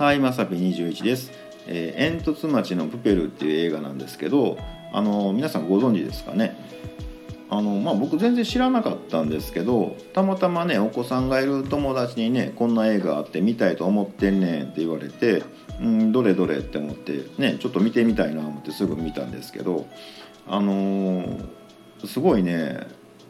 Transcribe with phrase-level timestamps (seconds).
[0.00, 1.30] はい、まさぴ21です。
[1.66, 4.56] えー、煙突町のプペルっていう映画なんですけど、
[4.94, 6.56] あの皆さんご存知ですかね？
[7.50, 15.42] あのまあ僕全然知らなかったんですけど、たまたまねお子さんがいる友達にねこんな映画あって見たいと思ってんねんって言われて、
[15.82, 19.86] うんどれどれって思ってねちょっと見てみたいな思ってすぐ見たんですけど、
[20.48, 21.46] あのー
[22.06, 22.86] すごいね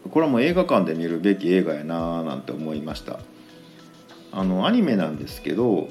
[0.08, 3.18] これはもう映画館で見るべき映画やなーなんて思いました。
[4.32, 5.88] あのアニメなんですけど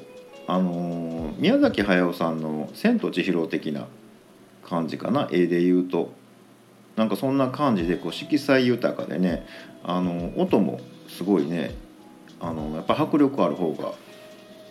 [0.49, 3.85] あの宮崎駿さんの「千と千尋」的な
[4.67, 5.29] 感じかな？
[5.31, 6.11] 絵で言うと
[6.95, 9.45] なんかそんな感じでこう色彩豊かでね
[9.83, 11.75] あの音もすごいね
[12.39, 13.91] あのやっぱ迫力ある方が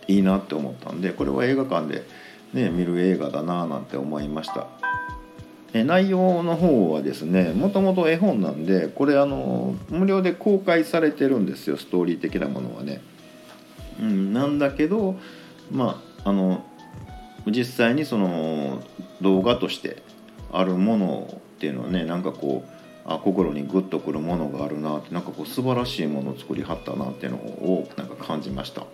[0.07, 2.03] いいなって思ったんでこれは映画館で、
[2.53, 4.67] ね、見る映画だななんて思いました。
[5.71, 13.01] え内容の方はですねもともと絵本なんでこれあの無料で公開されてるんですよストーリー的なものはね。
[14.01, 15.15] うん、なんだけど
[15.71, 16.63] まああの
[17.45, 18.81] 実際にその
[19.21, 20.01] 動画として
[20.51, 22.69] あるものっていうのはねなんかこう
[23.05, 28.85] あ心にグッとくるものがあるなってなんかこう素晴らしいものを作りはったなっていうのをなんか感じました。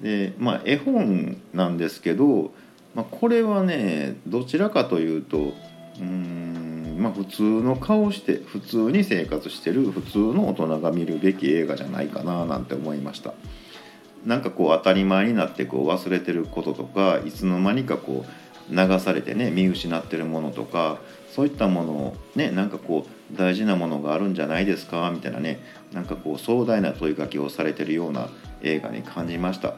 [0.00, 2.52] でまあ絵本なんですけど、
[2.94, 5.54] まあ、これはねどちらかというと
[6.00, 13.34] うんまあ普通の顔して普通に生活してる普通の大人が見るべき映画じゃないかななんて思いました。
[14.24, 20.98] なんかこう当たり前になってこう忘れてることとかいつの間にかこう流されてね見失ってるものとか
[21.30, 25.60] そういったものをねなんかこう大事なものがあるんじゃないですかみたいなね
[25.92, 28.28] なんかこう壮大な問いかけをされてるような
[28.62, 29.74] 映画に感じました。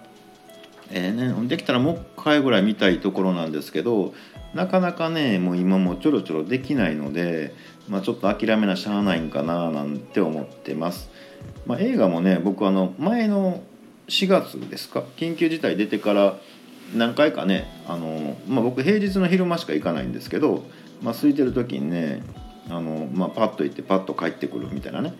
[0.89, 4.15] えーね、できたらもう一回ぐらい見たいところなんですけど
[4.55, 7.53] なかなかねもう今もちょろちょろできないので、
[7.89, 11.11] まあ、ちょっと諦めなしゃあないんかななんて思ってます。
[11.67, 13.63] まあ、映画もね僕あの前の
[14.09, 15.03] 4月ですか？
[15.17, 16.39] 緊急事態出てから
[16.95, 20.65] 何回かねあの、まあ、僕平日の昼間しか行かないんですけど、
[21.03, 22.23] まあ、空いてる時にね
[22.69, 25.15] あの、まあ、パッと行ってパッと帰ってくるみたいなね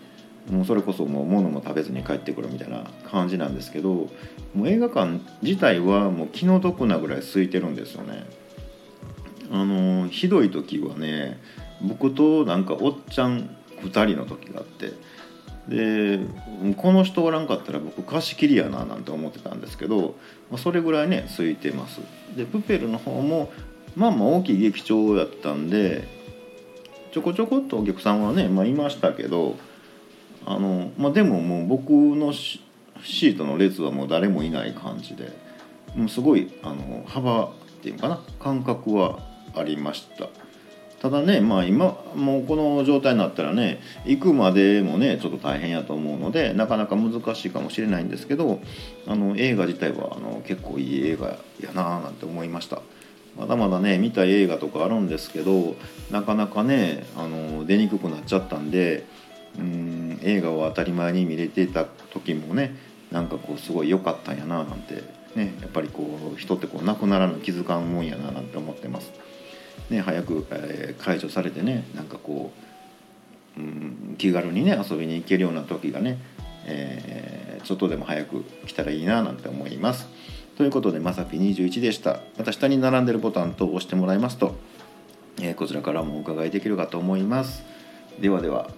[0.49, 3.89] もうそれこそもう物も食べずに帰ってくるみたいな感じなんですけど
[4.55, 8.25] もう映画館自体はもう気の毒なぐらい空いてるんですよね。
[9.51, 11.39] あのひどい時はね
[11.81, 13.49] 僕となんかおっちゃん
[13.81, 14.91] 2人の時があって
[15.67, 16.19] で
[16.77, 20.15] この人おらんかったら僕貸し切りやななんて思ってたんですけど、
[20.49, 21.99] まあ、それぐらいね空いてます
[22.35, 23.51] でプペルの方も
[23.95, 26.07] まあまあ大きい劇場やったんで
[27.11, 29.57] ちょこちょこっとお客さんはね、まあ、いましたけど
[30.45, 35.31] あの、まあ、でももう僕のシートの列はもう誰もいない感じで
[35.95, 37.49] もうすごいあの幅っ
[37.81, 39.19] ていうのかな感覚は
[39.55, 40.29] ありました。
[41.01, 48.59] ただねまあ今もうこの状態になったらね行くまでもねちょっと大変やと思うのでなかなか難しいかもしれないんですけど
[49.05, 52.81] あの映画自体はあの結構いい映画やななんて思いました
[53.37, 55.75] まだまだね見た映画とかあるんですけど
[56.09, 59.05] なかなかねあの出にくくなっちゃったんで
[59.59, 62.75] うん映画を当たり前に見れてた時もね
[63.11, 65.03] なんかこうすごい良かったんやななんて
[65.35, 69.11] ねやっぱりこう人ってこう亡くならぬ気づかんもんやななんて思ってます。
[69.89, 72.51] ね、早く、えー解除されてねなんかこ
[73.57, 76.17] う、うん、気軽にね遊びに行けるような時がね、
[76.65, 80.07] えーちょっとでも早く来たらいいななんて思います。
[80.57, 84.55] ということでまさぴ21でしたまた下に並んでるボタンと押してもらいますと、
[85.41, 87.63] えーこちらからもお伺いできるかと思います。
[88.19, 88.69] ではでは。